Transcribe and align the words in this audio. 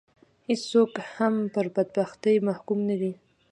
هېڅوک 0.47 0.91
هم 1.15 1.33
پر 1.53 1.65
بدبختي 1.75 2.35
محکوم 2.47 2.79
نه 2.89 2.95
دي 3.01 3.11